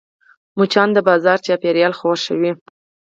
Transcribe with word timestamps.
مچان 0.57 0.89
د 0.93 0.97
بازار 1.07 1.37
چاپېریال 1.45 1.93
خوښوي 1.99 2.51